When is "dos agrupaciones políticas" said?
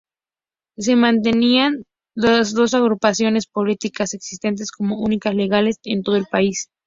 2.55-4.15